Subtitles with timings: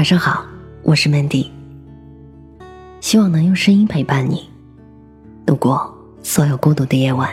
[0.00, 0.46] 晚上好，
[0.82, 1.50] 我是 Mandy，
[3.02, 4.48] 希望能用声音陪伴你
[5.44, 7.30] 度过所有孤独的夜晚。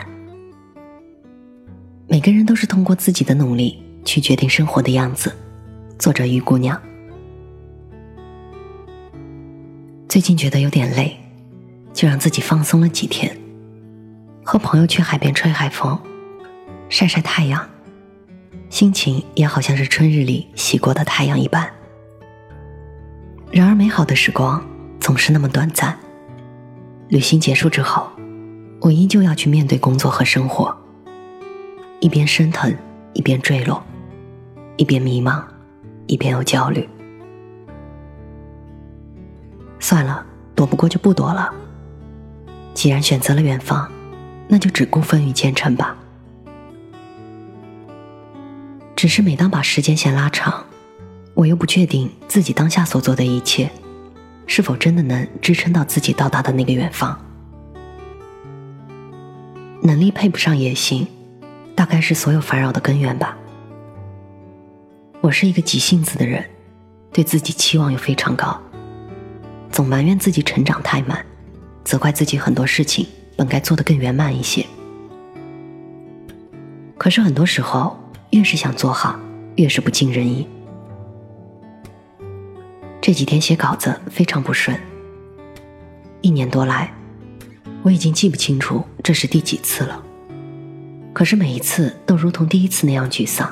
[2.06, 5.34] 每个人都是通过自己的努力去决定生活的样子。
[5.98, 6.78] 作者于姑娘，
[10.06, 11.16] 最近觉得有点累，
[11.94, 13.34] 就让自己放松了几天，
[14.44, 15.98] 和朋友去海边吹海风，
[16.90, 17.66] 晒晒太阳，
[18.68, 21.66] 心情也好像是春日里洗过的太阳一般。
[23.50, 24.62] 然而，美好的时光
[25.00, 25.98] 总是那么短暂。
[27.08, 28.08] 旅行结束之后，
[28.80, 30.76] 我依旧要去面对工作和生活，
[32.00, 32.72] 一边升腾，
[33.14, 33.82] 一边坠落，
[34.76, 35.42] 一边迷茫，
[36.06, 36.86] 一边又焦虑。
[39.80, 40.24] 算了，
[40.54, 41.50] 躲不过就不躲了。
[42.74, 43.90] 既然选择了远方，
[44.46, 45.96] 那就只顾风雨兼程吧。
[48.94, 50.64] 只是每当把时间线拉长，
[51.38, 53.70] 我又不确定自己当下所做的一切，
[54.48, 57.16] 是否真的能支撑到自己到达的那个远方。
[59.80, 61.06] 能力配不上野心，
[61.76, 63.38] 大概是所有烦扰的根源吧。
[65.20, 66.44] 我是一个急性子的人，
[67.12, 68.60] 对自己期望又非常高，
[69.70, 71.24] 总埋怨自己成长太慢，
[71.84, 74.66] 责怪自己很多事情本该做得更圆满一些。
[76.96, 77.96] 可是很多时候，
[78.30, 79.16] 越是想做好，
[79.54, 80.44] 越是不尽人意。
[83.08, 84.78] 这几天写稿子非常不顺。
[86.20, 86.92] 一年多来，
[87.82, 90.02] 我已经记不清楚这是第几次了。
[91.14, 93.50] 可是每一次都如同第一次那样沮丧，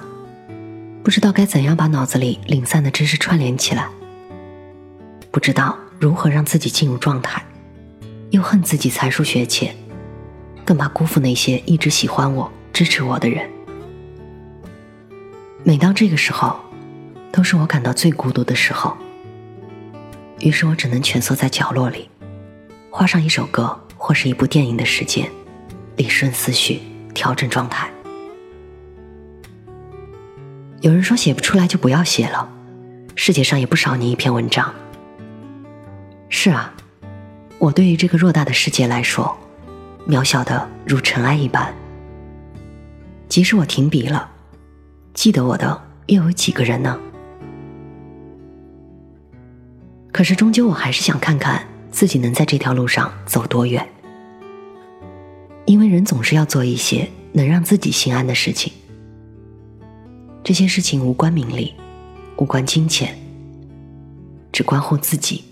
[1.02, 3.88] 不知道该怎样把脑子里零散的知识串联起来，
[5.30, 7.42] 不知道如何让自己进入状态，
[8.32, 9.74] 又恨自己才疏学浅，
[10.66, 13.48] 更怕辜负那些一直喜欢我、支持我的人。
[15.64, 16.60] 每当这个时候，
[17.32, 18.94] 都是我感到最孤独的时候。
[20.40, 22.08] 于是我只能蜷缩在角落里，
[22.90, 25.30] 画上一首歌或是一部电影的时间，
[25.96, 26.80] 理顺思绪，
[27.14, 27.90] 调整状态。
[30.82, 32.48] 有人说写不出来就不要写了，
[33.14, 34.72] 世界上也不少你一篇文章。
[36.28, 36.72] 是啊，
[37.58, 39.36] 我对于这个偌大的世界来说，
[40.06, 41.74] 渺小的如尘埃一般。
[43.28, 44.30] 即使我停笔了，
[45.14, 47.00] 记得我的又有几个人呢？
[50.16, 53.86] 可是，终究我还是想看看自己能在这条路上走多远。
[55.66, 58.72] 因为人总是要做一些能让自己心安的事情，
[60.42, 61.74] 这些事情无关名利，
[62.38, 63.14] 无关金钱，
[64.50, 65.44] 只关乎自己，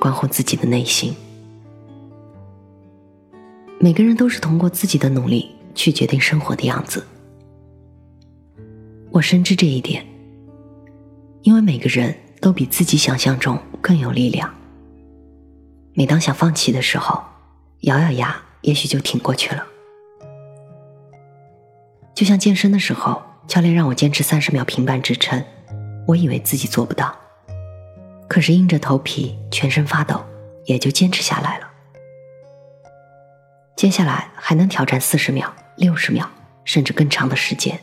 [0.00, 1.14] 关乎自己的内心。
[3.78, 7.06] 每个人都是通过自己的努力去决定生活的样子，
[9.12, 10.04] 我深知这一点，
[11.42, 12.12] 因为每个人。
[12.40, 14.52] 都比自己想象中更有力量。
[15.92, 17.22] 每当想放弃的时候，
[17.80, 19.66] 咬咬牙，也许就挺过去了。
[22.14, 25.44] 就像健身的时候，教练让我坚持三十秒平板支撑，
[26.06, 27.14] 我以为自己做不到，
[28.28, 30.24] 可是硬着头皮，全身发抖，
[30.64, 31.68] 也就坚持下来了。
[33.76, 36.30] 接下来还能挑战四十秒、六十秒，
[36.64, 37.78] 甚至更长的时间。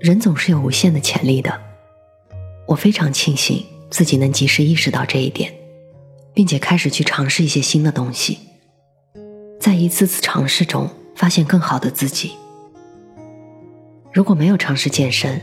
[0.00, 1.71] 人总是有无限的潜力的。
[2.72, 5.52] 我非常庆幸自己能及时意识到这一点，
[6.32, 8.38] 并且开始去尝试一些新的东西，
[9.60, 12.32] 在一次次尝试中发现更好的自己。
[14.10, 15.38] 如果没有尝试健身，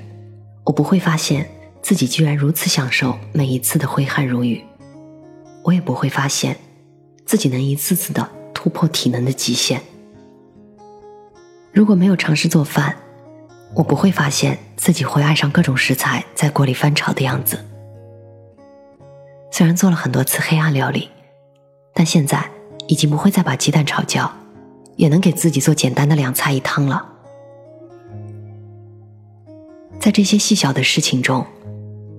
[0.65, 1.47] 我不会发现
[1.83, 4.63] 自己居然如此享受每一次的挥汗如雨，
[5.63, 6.57] 我也不会发现
[7.27, 9.79] 自己能一次次的突破体能的极限。
[11.71, 12.97] 如果没有尝试做饭，
[13.75, 17.63] 我不会发现自己会爱上各种食材在锅里翻炒的样子。
[19.51, 21.09] 虽然做了很多次黑暗料理，
[21.93, 22.49] 但现在
[22.87, 24.31] 已经不会再把鸡蛋炒焦，
[24.95, 27.05] 也能给自己做简单的两菜一汤了。
[29.99, 31.45] 在这些细小的事情中，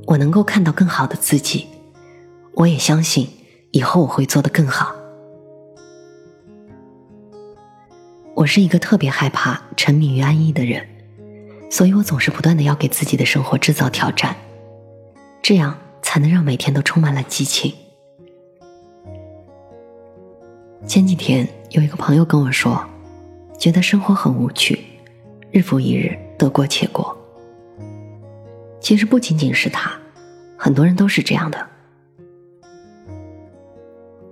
[0.07, 1.67] 我能够看到更好的自己。
[2.55, 3.29] 我也相信
[3.71, 4.95] 以后我会做得更好。
[8.35, 10.87] 我是一个特别害怕沉迷于安逸的人。
[11.71, 14.37] 所以我总是不断的要给自己的生活制造挑战，
[15.41, 17.73] 这样才能让每天都充满了激情。
[20.85, 22.85] 前几天有一个朋友跟我说，
[23.57, 24.79] 觉得生活很无趣，
[25.53, 27.17] 日复一日，得过且过。
[28.81, 29.93] 其实不仅仅是他，
[30.57, 31.69] 很多人都是这样的。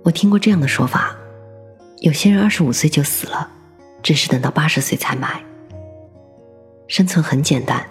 [0.03, 1.15] 我听过这样的说法：
[1.99, 3.49] 有些人二十五岁就死了，
[4.03, 5.41] 只是等到八十岁才埋。
[6.89, 7.85] 生存很简单，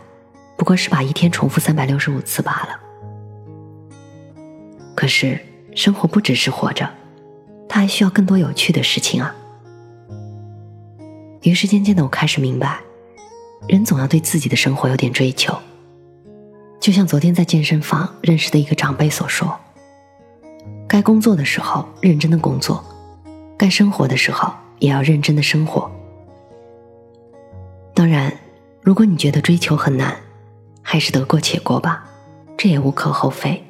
[0.56, 2.80] 不过是把一天重复三百六十五次罢了。
[4.96, 5.38] 可是
[5.76, 6.90] 生活不只是活着，
[7.68, 9.32] 它还需要更多有趣的事情啊。
[11.42, 12.80] 于是渐渐的，我开始明白，
[13.68, 15.56] 人总要对自己的生活有点追求。
[16.80, 19.56] 就像昨天在健身房认识的一个长辈所说
[20.88, 22.84] ：“该工作的时候认真的工作，
[23.56, 25.88] 该生活的时候也要认真的生活。”
[27.94, 28.32] 当然，
[28.88, 30.16] 如果你觉得追求很难，
[30.80, 32.08] 还是得过且过吧，
[32.56, 33.62] 这也无可厚非。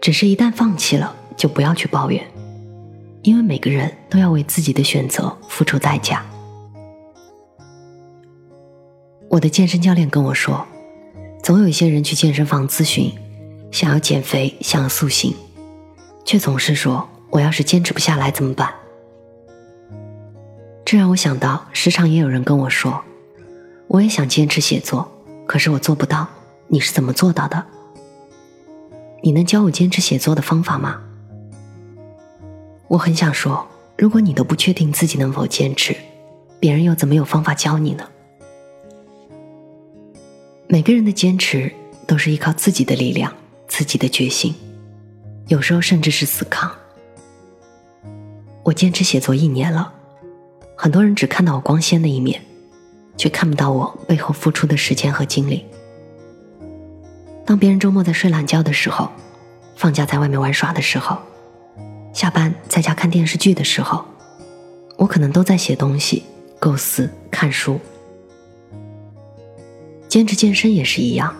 [0.00, 2.26] 只是一旦放弃了，就不要去抱怨，
[3.22, 6.26] 因为每个人都要为自己的选择付出代价。
[9.28, 10.66] 我的健身教练跟我说。
[11.40, 13.12] 总有一些人去健身房咨询，
[13.70, 15.32] 想要减肥，想要塑形，
[16.24, 18.74] 却总是说：“我要是坚持不下来怎么办？”
[20.90, 23.04] 这让我想到，时常也有人跟我说
[23.88, 25.06] ：“我也想坚持写作，
[25.46, 26.26] 可是我做不到。”
[26.66, 27.62] 你是怎么做到的？
[29.22, 30.98] 你能教我坚持写作的方法吗？
[32.86, 33.68] 我很想说，
[33.98, 35.94] 如果你都不确定自己能否坚持，
[36.58, 38.08] 别人又怎么有方法教你呢？
[40.68, 41.70] 每个人的坚持
[42.06, 43.30] 都是依靠自己的力量、
[43.66, 44.54] 自己的决心，
[45.48, 46.72] 有时候甚至是死扛。
[48.62, 49.92] 我坚持写作一年了，
[50.80, 52.40] 很多人只看到我光鲜的一面，
[53.16, 55.66] 却看不到我背后付出的时间和精力。
[57.44, 59.10] 当别人周末在睡懒觉的时候，
[59.74, 61.18] 放假在外面玩耍的时候，
[62.12, 64.04] 下班在家看电视剧的时候，
[64.96, 66.22] 我可能都在写东西、
[66.60, 67.80] 构思、看书。
[70.08, 71.34] 坚持健身也是一样，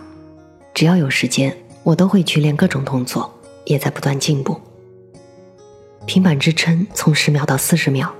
[0.73, 3.33] 只要有时间，我都会去练各种动作，
[3.63, 4.59] 也在不断进步。
[6.05, 8.13] 平板支撑从十秒到四十秒，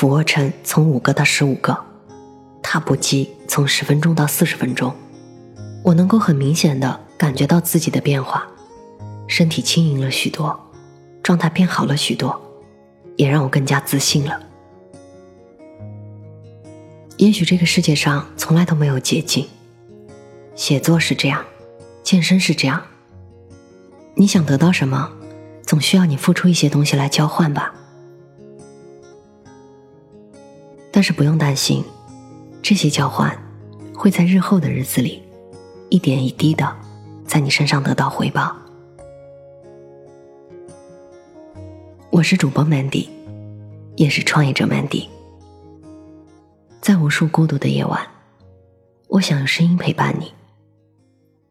[0.00, 1.76] 俯卧撑从五个到十五个，
[2.62, 4.96] 踏步机从十分钟到四十分钟，
[5.84, 8.48] 我能够很明显的感觉到自己的变化，
[9.28, 10.58] 身体轻盈了许多，
[11.22, 12.40] 状态变好了许多，
[13.16, 14.40] 也让我更加自信了。
[17.18, 19.46] 也许这个世界上从来都没有捷径，
[20.54, 21.44] 写作是这样，
[22.02, 22.82] 健身是这样。
[24.14, 25.10] 你想得到什么，
[25.66, 27.74] 总需要你付出一些东西来交换吧。
[31.00, 31.82] 但是不用担心，
[32.60, 33.34] 这些交换
[33.94, 35.22] 会在日后的日子里，
[35.88, 36.76] 一点一滴的
[37.24, 38.54] 在你身上得到回报。
[42.10, 43.08] 我是主播 Mandy，
[43.96, 45.08] 也是创业者 Mandy。
[46.82, 48.06] 在无数孤独的夜晚，
[49.08, 50.34] 我想用声音陪伴你，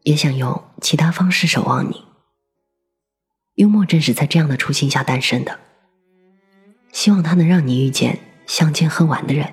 [0.04, 2.04] 也想用其他方式守望你。
[3.56, 5.58] 幽默正是在这样的初心下诞生的，
[6.92, 8.16] 希望它能让你遇见
[8.50, 9.46] 相见恨晚的人，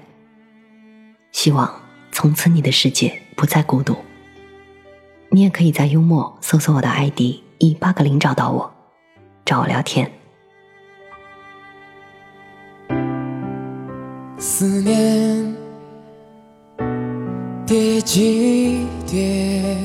[1.32, 1.72] 希望
[2.12, 3.96] 从此你的世界不再孤独。
[5.30, 7.20] 你也可以在幽默搜索我的 ID
[7.60, 8.74] 一八个零找到我，
[9.46, 10.12] 找我聊天。
[14.40, 15.56] 思念。
[17.68, 19.78] 叠几叠，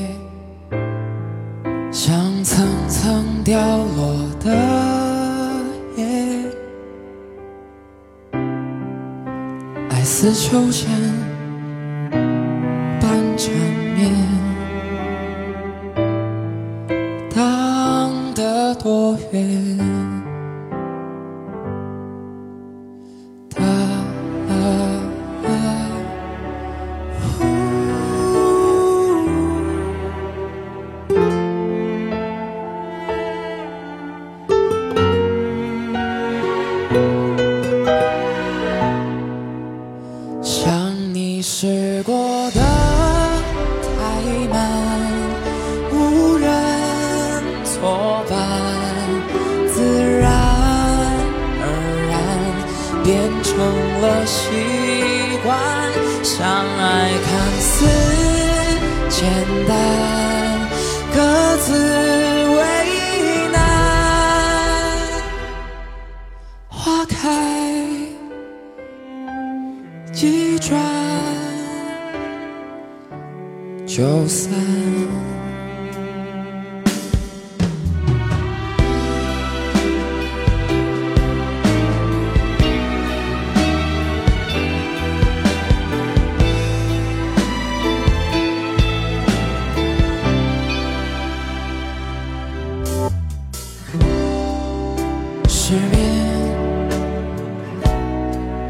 [10.03, 10.91] 爱似秋千
[13.01, 13.55] 般缠
[13.95, 14.11] 绵，
[17.33, 19.92] 荡得多远？
[53.05, 53.57] 变成
[54.01, 54.41] 了习
[55.43, 55.59] 惯，
[56.23, 56.41] 相
[56.79, 57.31] 爱看
[57.61, 57.87] 似
[59.09, 59.21] 简
[59.67, 59.71] 单，
[61.13, 61.17] 各
[61.59, 61.67] 自
[62.57, 62.61] 为
[63.53, 63.57] 难。
[66.69, 67.19] 花开
[70.13, 70.81] 几转
[73.87, 74.72] 就散。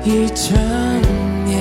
[0.04, 0.52] 一整
[1.44, 1.54] 年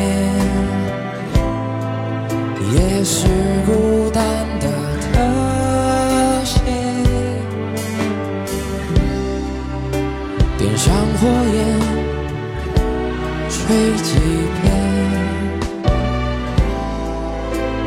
[2.74, 3.28] 也是
[3.68, 4.24] 孤单
[4.60, 4.68] 的
[5.14, 5.14] 特
[6.44, 6.60] 写，
[10.58, 12.02] 点上火焰。
[13.48, 13.58] 吹
[13.98, 14.10] 几
[14.62, 14.64] 片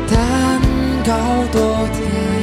[0.07, 0.15] 蛋
[1.05, 1.11] 糕
[1.51, 1.55] 多
[1.93, 2.34] 甜。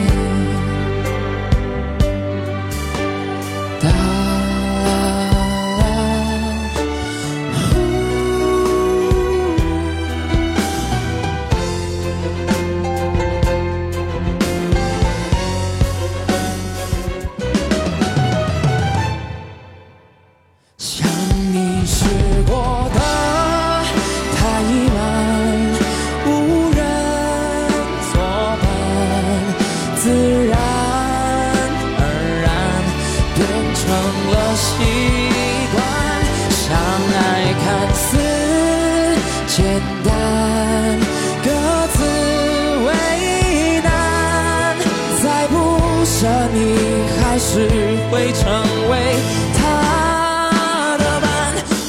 [46.04, 46.76] 舍你
[47.20, 47.68] 还是
[48.10, 48.42] 会成
[48.90, 48.92] 为
[49.56, 51.26] 他的伴，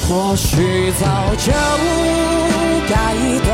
[0.08, 1.52] 或许早就
[2.88, 2.94] 该
[3.44, 3.52] 断，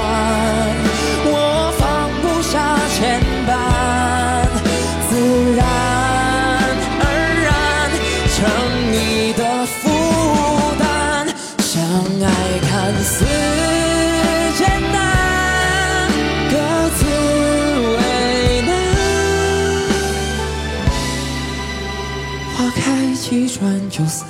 [23.90, 24.28] 就散，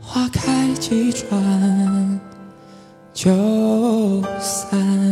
[0.00, 2.20] 花开几转
[3.12, 5.03] 就散。